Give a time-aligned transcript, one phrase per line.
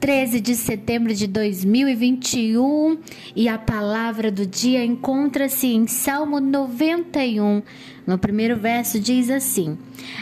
[0.00, 2.98] 13 de setembro de 2021
[3.36, 7.62] e a palavra do dia encontra-se em Salmo 91.
[8.06, 9.76] No primeiro verso diz assim: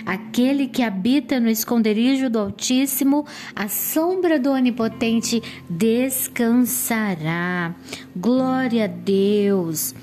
[0.05, 7.73] Aquele que habita no esconderijo do Altíssimo, a sombra do Onipotente descansará.
[8.17, 9.95] Glória a Deus.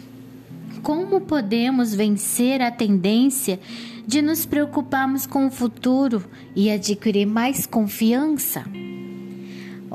[0.81, 3.59] Como podemos vencer a tendência
[4.07, 6.23] de nos preocuparmos com o futuro
[6.55, 8.63] e adquirir mais confiança?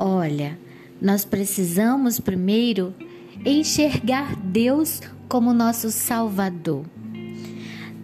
[0.03, 0.57] Olha,
[0.99, 2.91] nós precisamos primeiro
[3.45, 6.87] enxergar Deus como nosso Salvador.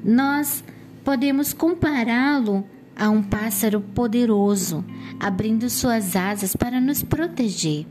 [0.05, 0.63] Nós
[1.03, 2.63] podemos compará-lo
[2.95, 4.85] a um pássaro poderoso,
[5.19, 7.87] abrindo suas asas para nos proteger.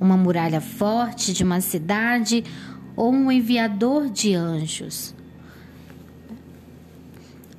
[0.00, 2.42] Uma muralha forte de uma cidade
[2.96, 5.14] ou um enviador de anjos.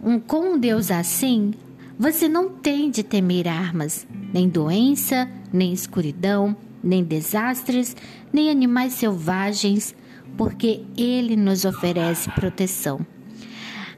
[0.03, 1.53] Um, com um Deus assim,
[1.97, 7.95] você não tem de temer armas, nem doença, nem escuridão, nem desastres,
[8.31, 9.95] nem animais selvagens,
[10.37, 13.05] porque Ele nos oferece proteção.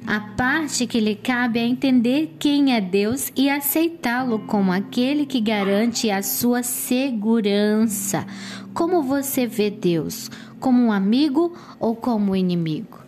[0.05, 5.39] A parte que lhe cabe é entender quem é Deus e aceitá-lo como aquele que
[5.39, 8.25] garante a sua segurança.
[8.73, 10.31] Como você vê Deus?
[10.59, 12.99] Como um amigo ou como um inimigo?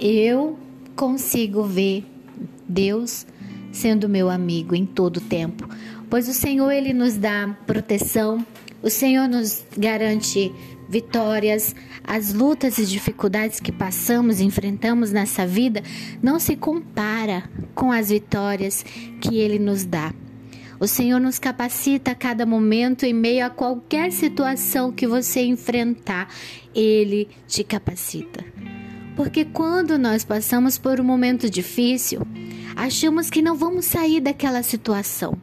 [0.00, 0.58] Eu
[0.96, 2.06] consigo ver
[2.66, 3.26] Deus
[3.74, 5.68] sendo meu amigo em todo tempo,
[6.08, 8.46] pois o Senhor ele nos dá proteção,
[8.82, 10.52] o Senhor nos garante
[10.88, 15.82] vitórias, as lutas e dificuldades que passamos enfrentamos nessa vida
[16.22, 18.84] não se compara com as vitórias
[19.20, 20.14] que ele nos dá.
[20.78, 26.28] O Senhor nos capacita a cada momento em meio a qualquer situação que você enfrentar,
[26.74, 28.44] ele te capacita.
[29.16, 32.20] Porque quando nós passamos por um momento difícil,
[32.76, 35.36] achamos que não vamos sair daquela situação.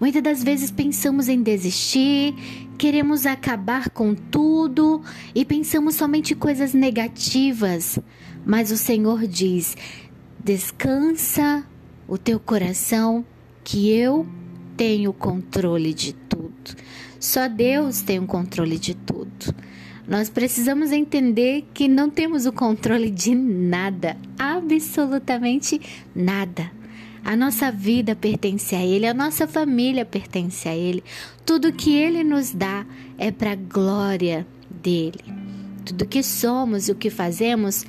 [0.00, 2.34] Muitas das vezes pensamos em desistir,
[2.78, 5.02] queremos acabar com tudo
[5.34, 7.98] e pensamos somente coisas negativas.
[8.46, 9.76] Mas o Senhor diz:
[10.42, 11.64] descansa
[12.06, 13.26] o teu coração,
[13.64, 14.26] que eu
[14.76, 16.76] tenho o controle de tudo.
[17.18, 19.54] Só Deus tem o controle de tudo.
[20.08, 25.78] Nós precisamos entender que não temos o controle de nada, absolutamente
[26.14, 26.72] nada.
[27.22, 31.04] A nossa vida pertence a Ele, a nossa família pertence a Ele.
[31.44, 32.86] Tudo que Ele nos dá
[33.18, 35.20] é para a glória dele.
[35.84, 37.84] Tudo que somos e o que fazemos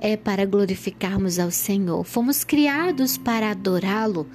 [0.00, 2.02] é para glorificarmos ao Senhor.
[2.02, 4.26] Fomos criados para adorá-lo.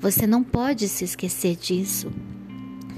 [0.00, 2.10] Você não pode se esquecer disso.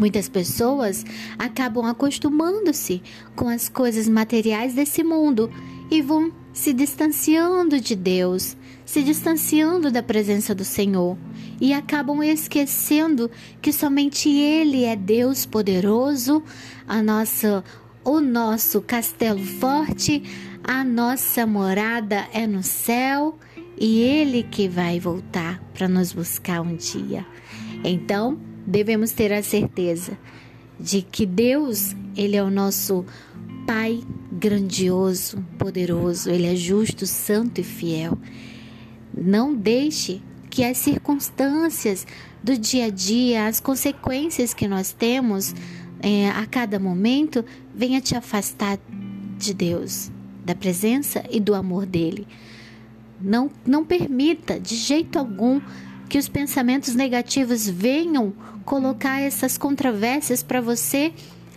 [0.03, 1.07] Muitas pessoas
[1.39, 3.01] acabam acostumando-se
[3.37, 5.49] com as coisas materiais desse mundo
[5.89, 11.17] e vão se distanciando de Deus, se distanciando da presença do Senhor
[11.61, 13.31] e acabam esquecendo
[13.61, 16.43] que somente Ele é Deus poderoso,
[16.85, 17.63] a nossa,
[18.05, 20.25] o nosso castelo forte,
[20.65, 23.39] a nossa morada é no céu
[23.79, 27.25] e Ele que vai voltar para nos buscar um dia.
[27.85, 30.17] Então, devemos ter a certeza
[30.79, 33.05] de que Deus, ele é o nosso
[33.67, 34.03] Pai
[34.33, 38.19] grandioso, poderoso, ele é justo, santo e fiel.
[39.17, 40.21] Não deixe
[40.51, 42.05] que as circunstâncias
[42.43, 45.55] do dia a dia, as consequências que nós temos
[46.01, 48.79] é, a cada momento, venha te afastar
[49.39, 50.11] de Deus,
[50.45, 52.27] da presença e do amor dele.
[53.21, 55.61] Não, não permita de jeito algum
[56.13, 58.35] que os pensamentos negativos venham
[58.67, 61.11] colocar essas controvérsias para você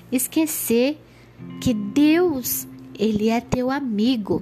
[0.09, 0.97] esquecer
[1.59, 2.65] que Deus,
[2.97, 4.41] ele é teu amigo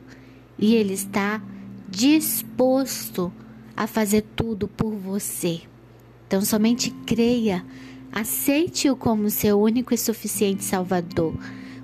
[0.56, 1.42] e ele está
[1.90, 3.34] disposto
[3.76, 5.62] a fazer tudo por você.
[6.28, 7.66] Então somente creia,
[8.12, 11.36] aceite-o como seu único e suficiente Salvador.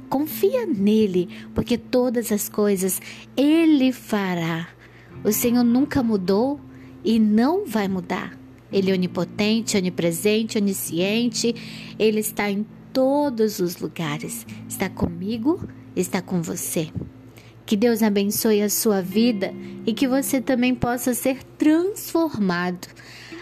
[0.08, 3.02] Confia nele, porque todas as coisas
[3.36, 4.68] ele fará.
[5.24, 6.62] O Senhor nunca mudou
[7.04, 8.38] e não vai mudar.
[8.72, 11.56] Ele é onipotente, onipresente, onisciente,
[11.98, 14.46] ele está em todos os lugares.
[14.68, 16.90] Está comigo, está com você.
[17.66, 19.54] Que Deus abençoe a sua vida
[19.86, 22.88] e que você também possa ser transformado.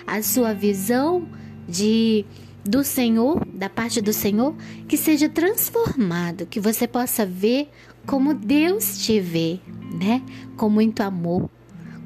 [0.05, 1.27] A sua visão
[1.67, 2.25] de
[2.63, 4.53] do Senhor, da parte do Senhor,
[4.87, 7.69] que seja transformado, que você possa ver
[8.05, 9.59] como Deus te vê,
[9.97, 10.21] né?
[10.57, 11.49] Com muito amor,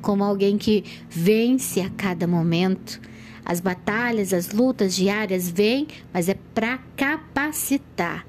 [0.01, 3.00] como alguém que vence a cada momento.
[3.45, 8.25] As batalhas, as lutas diárias vêm, mas é para capacitar.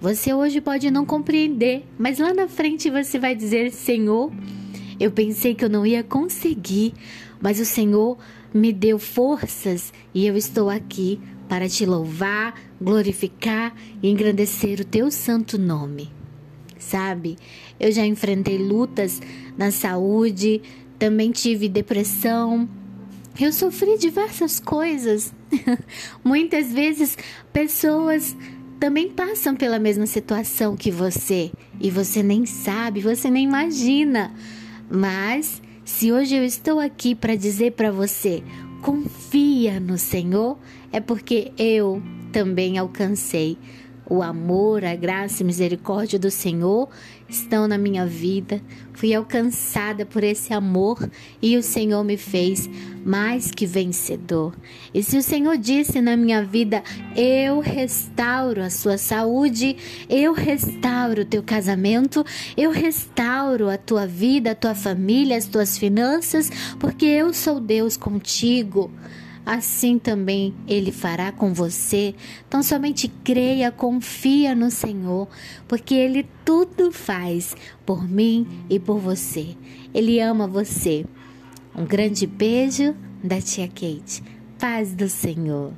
[0.00, 4.30] Você hoje pode não compreender, mas lá na frente você vai dizer: Senhor,
[5.00, 6.92] eu pensei que eu não ia conseguir,
[7.40, 8.18] mas o Senhor
[8.52, 15.10] me deu forças e eu estou aqui para te louvar, glorificar e engrandecer o teu
[15.10, 16.10] santo nome.
[16.78, 17.36] Sabe,
[17.80, 19.20] eu já enfrentei lutas
[19.56, 20.60] na saúde,
[21.04, 22.66] também tive depressão,
[23.38, 25.34] eu sofri diversas coisas.
[26.24, 27.18] Muitas vezes
[27.52, 28.34] pessoas
[28.80, 34.32] também passam pela mesma situação que você e você nem sabe, você nem imagina.
[34.90, 38.42] Mas se hoje eu estou aqui para dizer para você,
[38.80, 40.58] confia no Senhor,
[40.90, 42.02] é porque eu
[42.32, 43.58] também alcancei
[44.08, 46.88] o amor, a graça e misericórdia do Senhor
[47.28, 48.60] estão na minha vida.
[48.92, 51.10] Fui alcançada por esse amor
[51.40, 52.68] e o Senhor me fez
[53.04, 54.54] mais que vencedor.
[54.92, 56.82] E se o Senhor disse na minha vida,
[57.16, 59.76] eu restauro a sua saúde,
[60.08, 62.24] eu restauro o teu casamento,
[62.56, 67.96] eu restauro a tua vida, a tua família, as tuas finanças, porque eu sou Deus
[67.96, 68.90] contigo
[69.44, 72.14] assim também Ele fará com você.
[72.46, 75.28] Então somente creia, confia no Senhor,
[75.68, 79.56] porque Ele tudo faz por mim e por você.
[79.92, 81.04] Ele ama você.
[81.76, 84.22] Um grande beijo da tia Kate.
[84.58, 85.72] Paz do Senhor.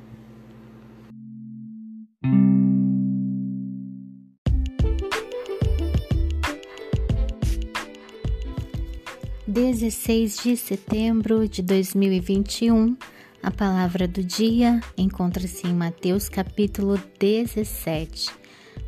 [9.47, 12.95] Dezesseis de setembro de dois mil e vinte e um
[13.41, 18.29] a palavra do dia encontra-se em Mateus capítulo 17,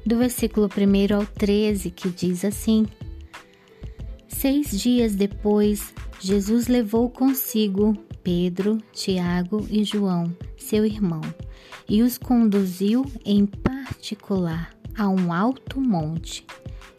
[0.06, 2.86] do versículo 1 ao 13, que diz assim:
[4.28, 7.94] Seis dias depois, Jesus levou consigo
[8.24, 11.22] Pedro, Tiago e João, seu irmão,
[11.88, 16.46] e os conduziu em particular a um alto monte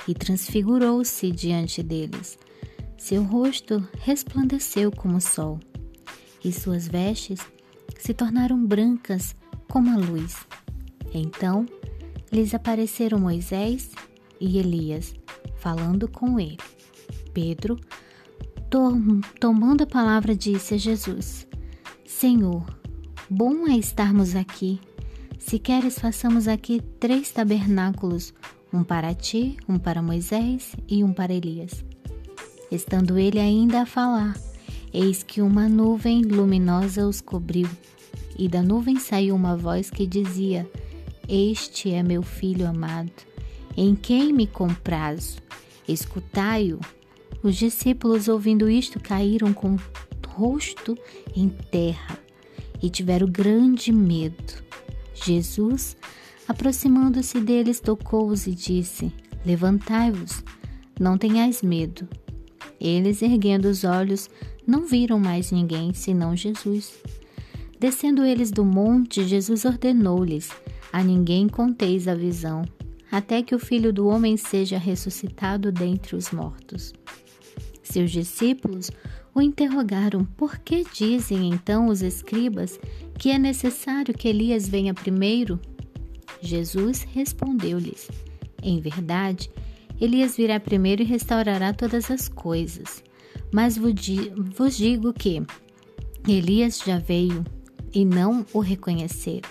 [0.09, 2.39] e transfigurou-se diante deles.
[2.97, 5.61] Seu rosto resplandeceu como o sol
[6.45, 7.41] e suas vestes
[7.99, 9.35] se tornaram brancas
[9.69, 10.37] como a luz.
[11.13, 11.67] Então
[12.33, 13.91] lhes apareceram Moisés
[14.41, 15.15] e Elias,
[15.59, 16.59] falando com ele.
[17.33, 17.79] Pedro,
[19.39, 21.47] tomando a palavra, disse a Jesus:
[22.05, 22.65] Senhor,
[23.29, 24.81] bom é estarmos aqui.
[25.39, 28.33] Se queres, façamos aqui três tabernáculos:
[28.73, 31.85] um para ti, um para Moisés e um para Elias.
[32.71, 34.37] Estando ele ainda a falar,
[34.93, 37.69] Eis que uma nuvem luminosa os cobriu,
[38.37, 40.69] e da nuvem saiu uma voz que dizia:
[41.29, 43.13] Este é meu filho amado,
[43.77, 45.39] em quem me comprazo.
[45.87, 46.81] Escutai-o.
[47.43, 49.81] Os discípulos, ouvindo isto, caíram com o
[50.29, 50.97] rosto
[51.37, 52.19] em terra
[52.83, 54.55] e tiveram grande medo.
[55.15, 55.97] Jesus,
[56.49, 59.13] aproximando-se deles, tocou-os e disse:
[59.45, 60.43] Levantai-vos,
[60.99, 62.09] não tenhais medo.
[62.81, 64.31] Eles, erguendo os olhos,
[64.71, 66.95] não viram mais ninguém senão Jesus.
[67.81, 70.51] Descendo eles do monte, Jesus ordenou-lhes:
[70.93, 72.65] A ninguém conteis a visão,
[73.11, 76.93] até que o filho do homem seja ressuscitado dentre os mortos.
[77.83, 78.93] Seus discípulos
[79.35, 82.79] o interrogaram: Por que dizem então os escribas
[83.19, 85.59] que é necessário que Elias venha primeiro?
[86.41, 88.09] Jesus respondeu-lhes:
[88.63, 89.51] Em verdade,
[90.01, 93.03] Elias virá primeiro e restaurará todas as coisas.
[93.53, 95.43] Mas vos digo que
[96.29, 97.45] Elias já veio
[97.93, 99.49] e não o reconheceram,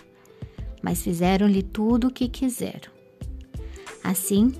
[0.81, 2.91] mas fizeram-lhe tudo o que quiseram.
[4.03, 4.53] Assim,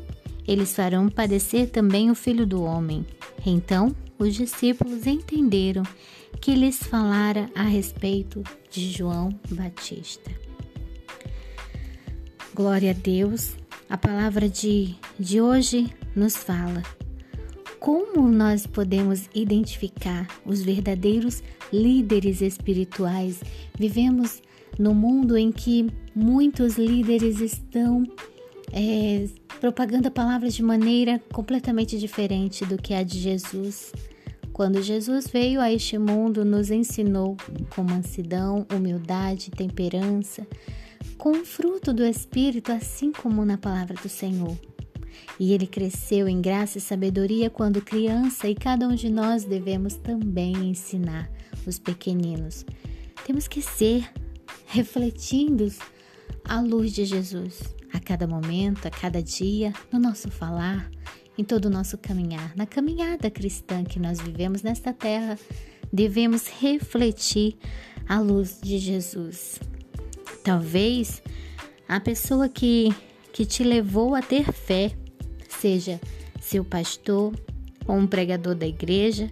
[0.47, 3.05] eles farão padecer também o filho do homem.
[3.45, 5.83] Então, os discípulos entenderam
[6.41, 10.31] que lhes falara a respeito de João Batista.
[12.53, 13.55] Glória a Deus,
[13.89, 16.83] a palavra de, de hoje nos fala
[17.79, 23.41] como nós podemos identificar os verdadeiros líderes espirituais?
[23.77, 24.41] Vivemos
[24.77, 28.03] no mundo em que muitos líderes estão
[28.73, 29.27] é,
[29.59, 33.93] propagando a palavra de maneira completamente diferente do que a de Jesus.
[34.51, 37.37] Quando Jesus veio a este mundo, nos ensinou
[37.73, 40.45] com mansidão, humildade, temperança,
[41.17, 44.57] com o fruto do Espírito, assim como na palavra do Senhor.
[45.39, 49.95] E ele cresceu em graça e sabedoria quando criança, e cada um de nós devemos
[49.95, 51.29] também ensinar
[51.65, 52.65] os pequeninos.
[53.25, 54.09] Temos que ser
[54.67, 55.71] refletindo
[56.43, 60.89] a luz de Jesus a cada momento, a cada dia, no nosso falar,
[61.37, 62.53] em todo o nosso caminhar.
[62.55, 65.37] Na caminhada cristã que nós vivemos nesta terra,
[65.91, 67.57] devemos refletir
[68.07, 69.59] a luz de Jesus.
[70.43, 71.21] Talvez
[71.87, 72.93] a pessoa que,
[73.31, 74.91] que te levou a ter fé
[75.59, 75.99] seja
[76.39, 77.33] seu pastor
[77.85, 79.29] ou um pregador da igreja,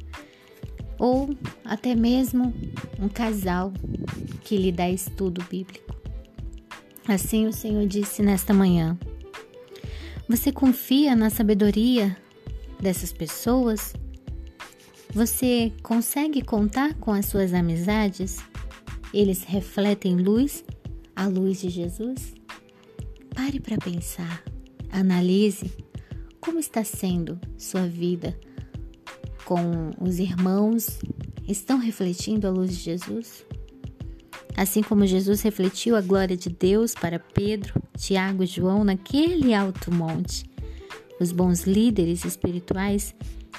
[0.98, 1.30] ou
[1.64, 2.54] até mesmo
[3.00, 3.72] um casal
[4.44, 5.96] que lhe dá estudo bíblico.
[7.08, 8.98] Assim o Senhor disse nesta manhã:
[10.28, 12.18] Você confia na sabedoria
[12.80, 13.94] dessas pessoas?
[15.14, 18.38] Você consegue contar com as suas amizades?
[19.14, 20.66] Eles refletem luz,
[21.16, 22.37] a luz de Jesus?
[23.38, 24.44] Pare para pensar,
[24.92, 25.72] analise
[26.42, 28.36] como está sendo sua vida
[29.46, 30.98] com os irmãos.
[31.48, 33.46] Estão refletindo a luz de Jesus?
[34.58, 39.94] Assim como Jesus refletiu a glória de Deus para Pedro, Tiago e João naquele alto
[39.94, 40.50] monte.
[41.20, 43.14] Os bons líderes espirituais,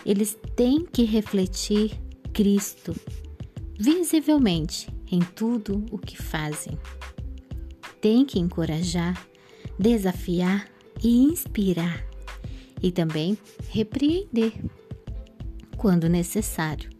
[0.04, 1.92] eles têm que refletir
[2.32, 2.96] Cristo
[3.78, 6.76] visivelmente em tudo o que fazem.
[8.00, 9.24] Tem que encorajar,
[9.78, 10.68] desafiar
[11.02, 12.04] e inspirar,
[12.82, 13.38] e também
[13.70, 14.52] repreender
[15.76, 16.90] quando necessário.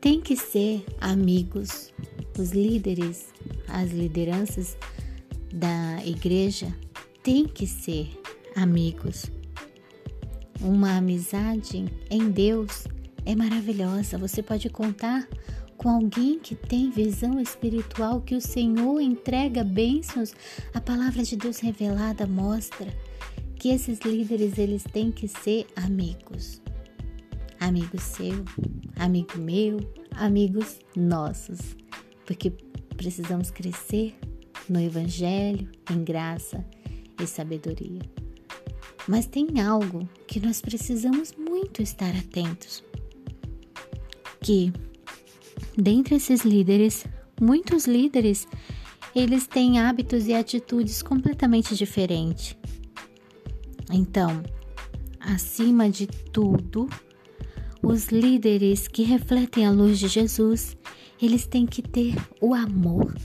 [0.00, 1.92] Tem que ser amigos,
[2.38, 3.28] os líderes,
[3.68, 4.76] as lideranças
[5.52, 6.74] da igreja
[7.22, 8.08] têm que ser
[8.56, 9.26] amigos.
[10.60, 12.86] Uma amizade em Deus
[13.24, 14.18] é maravilhosa.
[14.18, 15.28] Você pode contar
[15.80, 20.34] com alguém que tem visão espiritual, que o Senhor entrega bênçãos.
[20.74, 22.86] A palavra de Deus revelada mostra
[23.56, 26.60] que esses líderes eles têm que ser amigos.
[27.58, 28.44] Amigo seu,
[28.98, 29.78] amigo meu,
[30.12, 31.58] amigos nossos
[32.26, 32.50] porque
[32.96, 34.14] precisamos crescer
[34.68, 36.62] no Evangelho, em graça
[37.20, 38.02] e sabedoria.
[39.08, 42.84] Mas tem algo que nós precisamos muito estar atentos:
[44.40, 44.72] que
[45.76, 47.04] dentre esses líderes,
[47.40, 48.46] muitos líderes,
[49.14, 52.56] eles têm hábitos e atitudes completamente diferentes.
[53.92, 54.42] Então,
[55.18, 56.88] acima de tudo,
[57.82, 60.76] os líderes que refletem a luz de Jesus,
[61.20, 63.16] eles têm que ter o amor,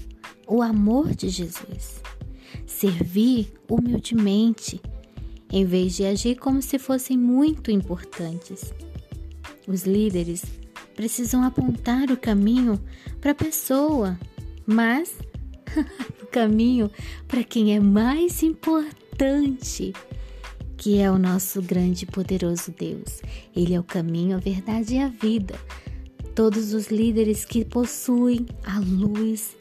[0.48, 2.02] o amor de Jesus.
[2.66, 4.82] Servir humildemente,
[5.52, 8.74] em vez de agir como se fossem muito importantes.
[9.68, 10.44] Os líderes
[10.96, 12.80] precisam apontar o caminho
[13.20, 14.18] para a pessoa,
[14.66, 15.14] mas
[16.24, 16.90] o caminho
[17.28, 19.94] para quem é mais importante,
[20.78, 23.22] que é o nosso grande e poderoso Deus.
[23.56, 25.56] Ele é o caminho, a verdade e a vida.
[26.34, 29.56] Todos os líderes que possuem a luz,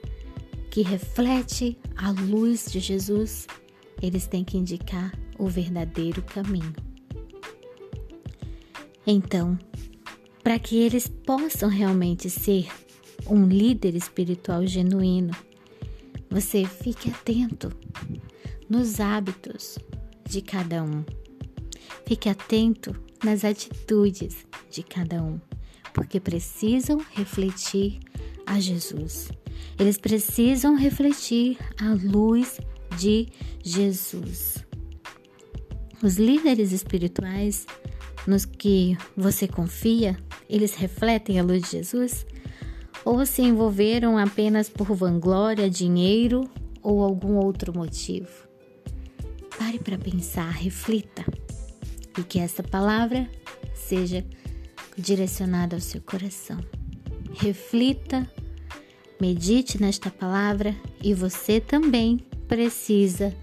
[0.70, 3.46] que reflete a luz de Jesus,
[4.02, 6.74] eles têm que indicar o verdadeiro caminho.
[9.06, 9.58] Então,
[10.44, 12.68] para que eles possam realmente ser
[13.26, 15.34] um líder espiritual genuíno,
[16.30, 17.72] você fique atento
[18.68, 19.78] nos hábitos
[20.28, 21.04] de cada um.
[22.06, 25.40] Fique atento nas atitudes de cada um
[25.94, 28.00] porque precisam refletir
[28.44, 29.30] a Jesus.
[29.78, 32.60] Eles precisam refletir a luz
[32.98, 33.28] de
[33.62, 34.64] Jesus.
[36.02, 37.64] Os líderes espirituais
[38.26, 42.26] nos que você confia, eles refletem a luz de Jesus?
[43.04, 46.48] Ou se envolveram apenas por vanglória, dinheiro
[46.82, 48.28] ou algum outro motivo?
[49.58, 51.24] Pare para pensar, reflita
[52.18, 53.28] e que essa palavra
[53.74, 54.24] seja
[54.96, 56.58] direcionado ao seu coração.
[57.34, 58.28] Reflita,
[59.20, 63.34] medite nesta palavra e você também precisa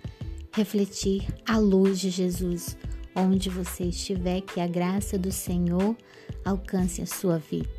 [0.53, 2.77] refletir a luz de Jesus
[3.15, 5.95] onde você estiver, que a graça do Senhor
[6.45, 7.69] alcance a sua vida.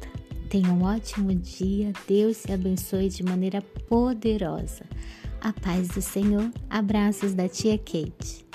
[0.48, 4.84] Tenha um ótimo dia, Deus te abençoe de maneira poderosa.
[5.40, 8.46] A paz do Senhor, abraços da tia Kate.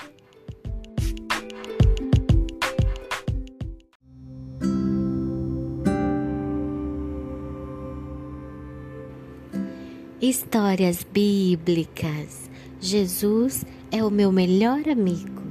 [10.20, 12.50] Histórias bíblicas.
[12.80, 15.42] Jesus é o meu melhor amigo.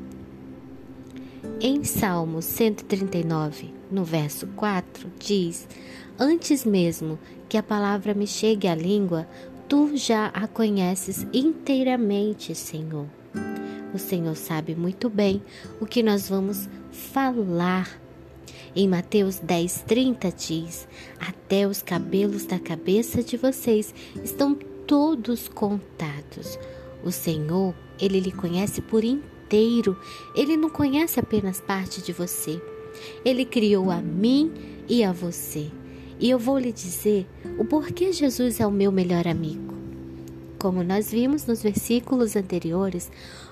[1.59, 5.67] Em Salmo 139, no verso 4, diz:
[6.19, 9.27] Antes mesmo que a palavra me chegue à língua,
[9.67, 13.05] tu já a conheces inteiramente, Senhor.
[13.93, 15.41] O Senhor sabe muito bem
[15.79, 17.99] o que nós vamos falar.
[18.75, 20.87] Em Mateus 10:30 diz:
[21.19, 24.53] Até os cabelos da cabeça de vocês estão
[24.85, 26.59] todos contados.
[27.03, 29.97] O Senhor, ele lhe conhece por inteiro.
[30.35, 32.61] Ele não conhece apenas parte de você.
[33.23, 34.51] Ele criou a mim
[34.87, 35.71] e a você.
[36.19, 37.27] E eu vou lhe dizer
[37.57, 39.75] o porquê Jesus é o meu melhor amigo.
[40.59, 43.11] Como nós vimos nos versículos anteriores,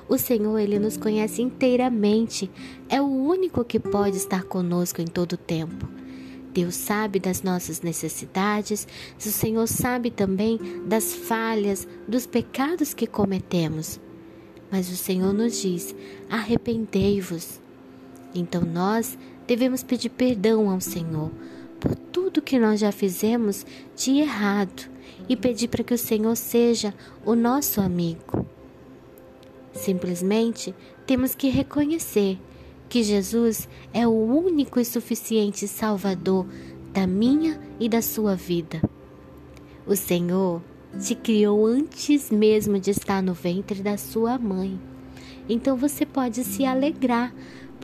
[0.09, 2.49] o Senhor ele nos conhece inteiramente.
[2.89, 5.87] É o único que pode estar conosco em todo o tempo.
[6.51, 8.87] Deus sabe das nossas necessidades,
[9.19, 13.99] o Senhor sabe também das falhas, dos pecados que cometemos.
[14.71, 15.93] Mas o Senhor nos diz:
[16.29, 17.59] arrependei-vos.
[18.33, 21.31] Então nós devemos pedir perdão ao Senhor
[21.79, 24.89] por tudo que nós já fizemos de errado
[25.27, 26.93] e pedir para que o Senhor seja
[27.25, 28.45] o nosso amigo.
[29.73, 30.73] Simplesmente
[31.05, 32.39] temos que reconhecer
[32.87, 36.45] que Jesus é o único e suficiente Salvador
[36.93, 38.81] da minha e da sua vida.
[39.85, 40.61] O Senhor
[40.99, 44.79] te criou antes mesmo de estar no ventre da sua mãe.
[45.47, 47.33] Então você pode se alegrar,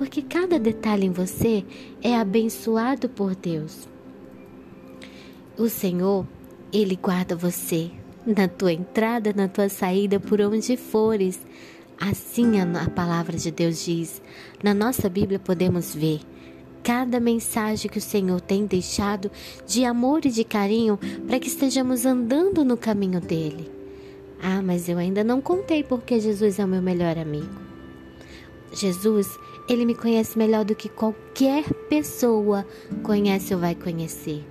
[0.01, 1.63] porque cada detalhe em você
[2.01, 3.87] é abençoado por Deus.
[5.55, 6.25] O Senhor,
[6.73, 7.91] Ele guarda você
[8.25, 11.39] na tua entrada, na tua saída, por onde fores.
[11.99, 14.23] Assim a palavra de Deus diz.
[14.63, 16.21] Na nossa Bíblia podemos ver
[16.81, 19.29] cada mensagem que o Senhor tem deixado
[19.67, 23.69] de amor e de carinho para que estejamos andando no caminho dele.
[24.41, 27.69] Ah, mas eu ainda não contei porque Jesus é o meu melhor amigo.
[28.73, 29.37] Jesus,
[29.67, 32.65] ele me conhece melhor do que qualquer pessoa
[33.03, 34.45] conhece ou vai conhecer.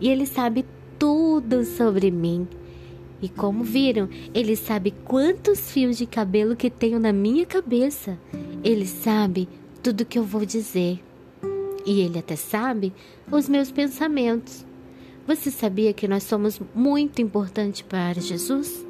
[0.00, 0.64] E ele sabe
[0.98, 2.46] tudo sobre mim.
[3.22, 8.18] E como viram, ele sabe quantos fios de cabelo que tenho na minha cabeça.
[8.62, 9.48] Ele sabe
[9.82, 11.00] tudo que eu vou dizer.
[11.84, 12.92] E ele até sabe
[13.30, 14.64] os meus pensamentos.
[15.26, 18.86] Você sabia que nós somos muito importantes para Jesus?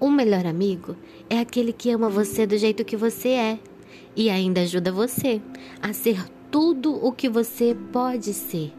[0.00, 0.94] Um melhor amigo
[1.28, 3.58] é aquele que ama você do jeito que você é
[4.16, 5.40] e ainda ajuda você
[5.80, 8.72] a ser tudo o que você pode ser.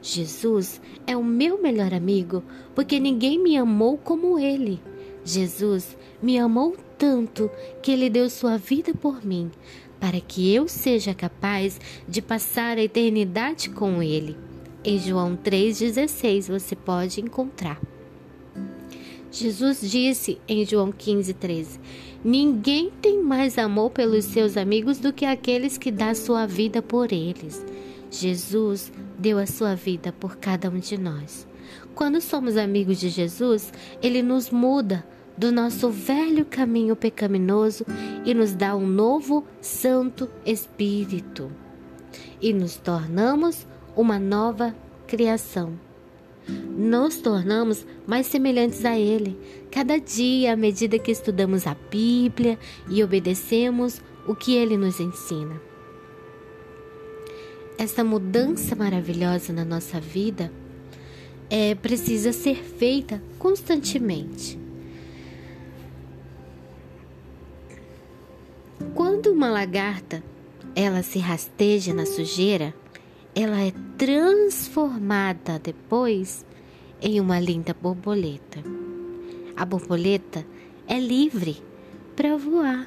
[0.00, 2.42] Jesus é o meu melhor amigo,
[2.74, 4.80] porque ninguém me amou como ele.
[5.24, 7.50] Jesus me amou tanto
[7.82, 9.50] que ele deu sua vida por mim,
[9.98, 14.36] para que eu seja capaz de passar a eternidade com ele.
[14.84, 17.80] Em João 3,16 você pode encontrar.
[19.34, 21.80] Jesus disse em João 15,13:
[22.24, 27.12] Ninguém tem mais amor pelos seus amigos do que aqueles que dá sua vida por
[27.12, 27.66] eles.
[28.08, 31.48] Jesus deu a sua vida por cada um de nós.
[31.96, 35.04] Quando somos amigos de Jesus, ele nos muda
[35.36, 37.84] do nosso velho caminho pecaminoso
[38.24, 41.50] e nos dá um novo Santo Espírito.
[42.40, 44.76] E nos tornamos uma nova
[45.08, 45.72] criação.
[46.48, 49.38] Nos tornamos mais semelhantes a Ele,
[49.70, 55.60] cada dia à medida que estudamos a Bíblia e obedecemos o que Ele nos ensina
[57.76, 60.50] essa mudança maravilhosa na nossa vida
[61.50, 64.58] é, precisa ser feita constantemente.
[68.94, 70.22] Quando uma lagarta
[70.74, 72.74] ela se rasteja na sujeira,
[73.34, 76.46] ela é transformada depois
[77.02, 78.62] em uma linda borboleta.
[79.56, 80.46] A borboleta
[80.86, 81.62] é livre
[82.14, 82.86] para voar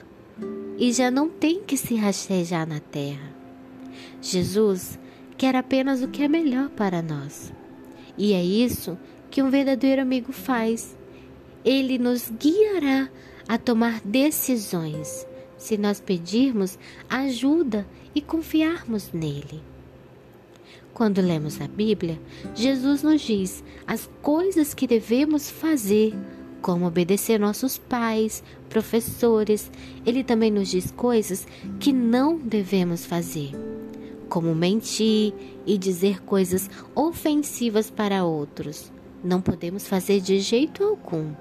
[0.78, 3.36] e já não tem que se rastejar na terra.
[4.22, 4.98] Jesus
[5.38, 7.54] quer apenas o que é melhor para nós.
[8.18, 8.98] E é isso
[9.30, 10.98] que um verdadeiro amigo faz.
[11.66, 13.10] Ele nos guiará
[13.48, 16.80] a tomar decisões se nós pedirmos
[17.10, 19.62] ajuda e confiarmos nele.
[20.98, 22.20] Quando lemos a Bíblia,
[22.56, 26.12] Jesus nos diz as coisas que devemos fazer,
[26.60, 29.70] como obedecer nossos pais, professores.
[30.04, 31.46] Ele também nos diz coisas
[31.80, 33.52] que não devemos fazer
[34.28, 35.36] como mentir
[35.68, 38.92] e dizer coisas ofensivas para outros.
[39.24, 41.32] Não podemos fazer de jeito algum.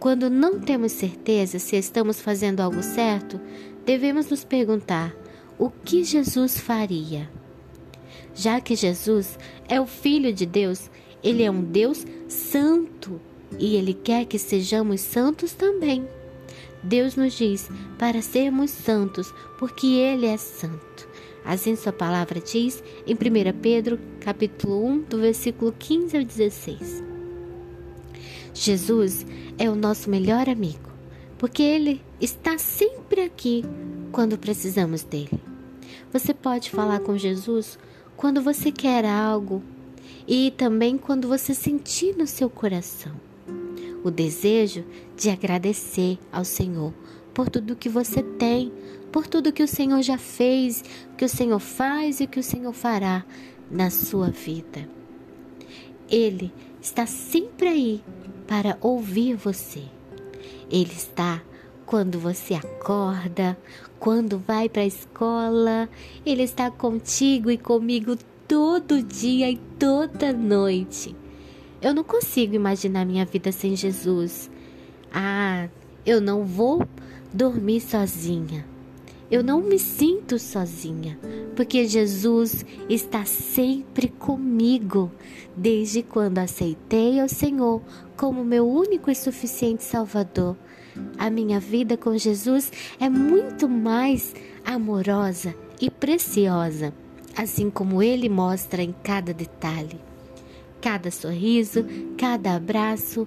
[0.00, 3.38] Quando não temos certeza se estamos fazendo algo certo,
[3.84, 5.14] devemos nos perguntar
[5.58, 7.28] o que Jesus faria.
[8.34, 10.90] Já que Jesus é o Filho de Deus,
[11.22, 13.20] ele é um Deus santo
[13.58, 16.06] e ele quer que sejamos santos também.
[16.82, 21.08] Deus nos diz para sermos santos, porque ele é santo.
[21.44, 23.18] Assim sua palavra diz em 1
[23.60, 27.02] Pedro, capítulo 1, do versículo 15 ao 16.
[28.52, 29.26] Jesus
[29.58, 30.90] é o nosso melhor amigo,
[31.38, 33.64] porque ele está sempre aqui
[34.12, 35.40] quando precisamos dele.
[36.12, 37.78] Você pode falar com Jesus
[38.16, 39.62] quando você quer algo
[40.26, 43.12] e também quando você sentir no seu coração
[44.04, 44.84] o desejo
[45.16, 46.92] de agradecer ao Senhor
[47.32, 48.70] por tudo que você tem,
[49.10, 50.84] por tudo que o Senhor já fez,
[51.16, 53.24] que o Senhor faz e que o Senhor fará
[53.70, 54.86] na sua vida.
[56.08, 58.04] Ele está sempre aí
[58.46, 59.82] para ouvir você.
[60.70, 61.42] Ele está
[61.86, 63.56] quando você acorda,
[64.04, 65.88] quando vai para a escola,
[66.26, 71.16] Ele está contigo e comigo todo dia e toda noite.
[71.80, 74.50] Eu não consigo imaginar minha vida sem Jesus.
[75.10, 75.70] Ah,
[76.04, 76.86] eu não vou
[77.32, 78.66] dormir sozinha.
[79.30, 81.18] Eu não me sinto sozinha,
[81.56, 85.10] porque Jesus está sempre comigo,
[85.56, 87.80] desde quando aceitei ao Senhor
[88.18, 90.58] como meu único e suficiente Salvador.
[91.18, 96.92] A minha vida com Jesus é muito mais amorosa e preciosa,
[97.36, 100.00] assim como ele mostra em cada detalhe.
[100.80, 101.84] Cada sorriso,
[102.16, 103.26] cada abraço,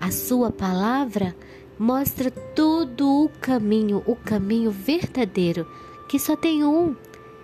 [0.00, 1.34] a sua palavra
[1.78, 5.66] mostra todo o caminho, o caminho verdadeiro,
[6.08, 6.96] que só tem um,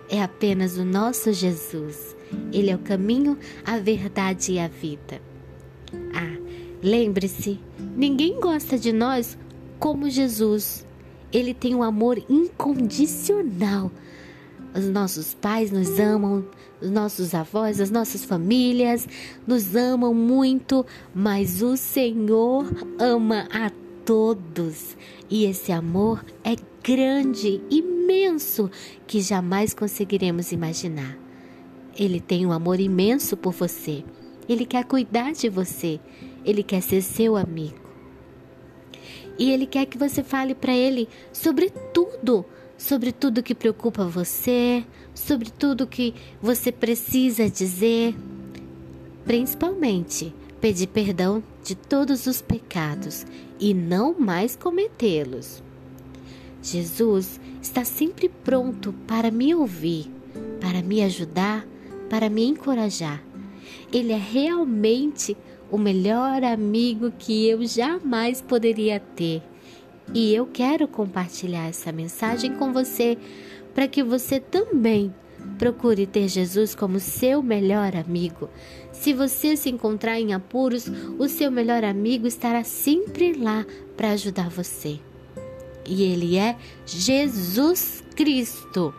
[0.09, 2.15] é apenas o nosso Jesus.
[2.51, 5.21] Ele é o caminho, a verdade e a vida.
[6.13, 6.37] Ah,
[6.81, 7.59] lembre-se,
[7.95, 9.37] ninguém gosta de nós
[9.83, 10.85] como Jesus.
[11.29, 13.91] Ele tem um amor incondicional.
[14.73, 16.47] Os nossos pais nos amam,
[16.81, 19.05] os nossos avós, as nossas famílias
[19.45, 22.65] nos amam muito, mas o Senhor
[22.97, 23.69] ama a
[24.05, 24.95] todos.
[25.29, 28.71] E esse amor é grande, imenso,
[29.05, 31.17] que jamais conseguiremos imaginar.
[31.99, 34.05] Ele tem um amor imenso por você.
[34.47, 35.99] Ele quer cuidar de você.
[36.45, 37.82] Ele quer ser seu amigo.
[39.37, 42.45] E ele quer que você fale para ele sobre tudo,
[42.77, 48.15] sobre tudo que preocupa você, sobre tudo que você precisa dizer,
[49.25, 53.25] principalmente pedir perdão de todos os pecados
[53.59, 55.61] e não mais cometê-los.
[56.61, 60.09] Jesus está sempre pronto para me ouvir,
[60.61, 61.67] para me ajudar,
[62.09, 63.21] para me encorajar.
[63.91, 65.35] Ele é realmente
[65.73, 69.41] o melhor amigo que eu jamais poderia ter.
[70.13, 73.17] E eu quero compartilhar essa mensagem com você
[73.73, 75.11] para que você também
[75.57, 78.49] Procure ter Jesus como seu melhor amigo.
[78.91, 80.87] Se você se encontrar em apuros,
[81.19, 84.99] o seu melhor amigo estará sempre lá para ajudar você.
[85.85, 86.55] E ele é
[86.85, 88.93] Jesus Cristo.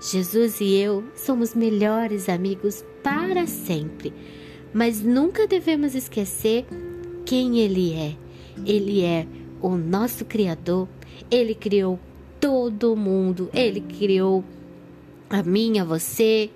[0.00, 4.12] Jesus e eu somos melhores amigos para sempre,
[4.72, 6.66] mas nunca devemos esquecer
[7.24, 8.16] quem ele é.
[8.64, 9.26] Ele é
[9.60, 10.88] o nosso Criador,
[11.30, 11.98] ele criou
[12.40, 14.44] todo mundo, ele criou
[15.28, 16.50] a mim, a você,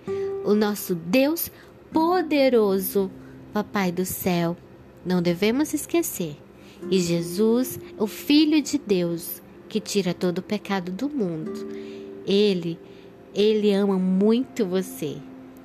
[0.44, 1.51] o nosso Deus
[1.92, 3.11] poderoso,
[3.53, 4.57] Papai do céu.
[5.05, 6.37] Não devemos esquecer.
[6.90, 11.53] E Jesus, o Filho de Deus, que tira todo o pecado do mundo.
[12.27, 12.79] Ele,
[13.35, 15.16] ele ama muito você.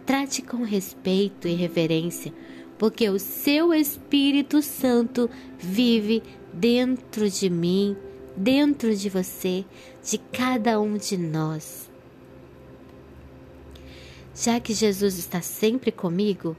[0.07, 2.33] Trate com respeito e reverência,
[2.77, 7.93] porque o seu Espírito Santo vive dentro de mim,
[8.33, 9.65] dentro de você,
[10.01, 11.91] de cada um de nós.
[14.33, 16.55] Já que Jesus está sempre comigo,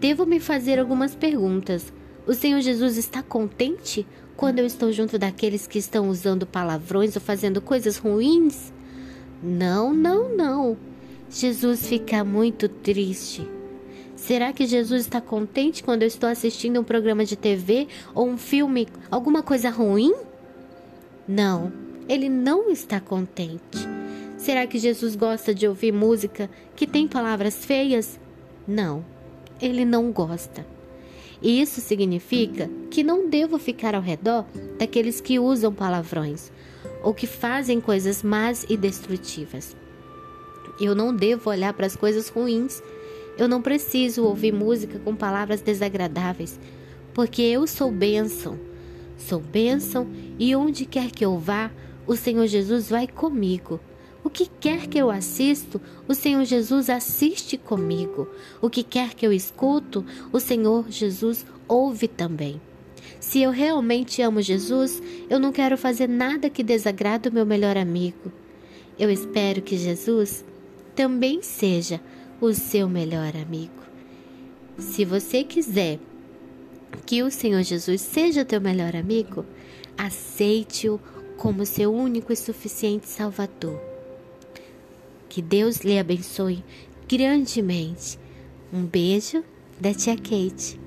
[0.00, 1.92] devo me fazer algumas perguntas.
[2.26, 4.04] O Senhor Jesus está contente
[4.36, 8.72] quando eu estou junto daqueles que estão usando palavrões ou fazendo coisas ruins?
[9.40, 10.87] Não, não, não.
[11.30, 13.46] Jesus fica muito triste.
[14.16, 18.36] Será que Jesus está contente quando eu estou assistindo um programa de TV ou um
[18.36, 20.14] filme, alguma coisa ruim?
[21.26, 21.72] Não,
[22.08, 23.86] ele não está contente.
[24.36, 28.18] Será que Jesus gosta de ouvir música que tem palavras feias?
[28.66, 29.04] Não,
[29.60, 30.66] ele não gosta.
[31.40, 34.46] E isso significa que não devo ficar ao redor
[34.78, 36.50] daqueles que usam palavrões
[37.02, 39.76] ou que fazem coisas más e destrutivas.
[40.80, 42.82] Eu não devo olhar para as coisas ruins.
[43.36, 46.58] Eu não preciso ouvir música com palavras desagradáveis,
[47.14, 48.58] porque eu sou bênção.
[49.16, 51.70] Sou bênção e onde quer que eu vá,
[52.06, 53.80] o Senhor Jesus vai comigo.
[54.24, 58.28] O que quer que eu assisto, o Senhor Jesus assiste comigo.
[58.60, 62.60] O que quer que eu escuto, o Senhor Jesus ouve também.
[63.20, 67.76] Se eu realmente amo Jesus, eu não quero fazer nada que desagrade o meu melhor
[67.76, 68.32] amigo.
[68.98, 70.44] Eu espero que Jesus
[70.98, 72.00] também seja
[72.40, 73.84] o seu melhor amigo.
[74.76, 76.00] Se você quiser
[77.06, 79.46] que o Senhor Jesus seja teu melhor amigo,
[79.96, 80.98] aceite-o
[81.36, 83.80] como seu único e suficiente Salvador.
[85.28, 86.64] Que Deus lhe abençoe
[87.08, 88.18] grandemente.
[88.72, 89.44] Um beijo
[89.80, 90.80] da tia Kate.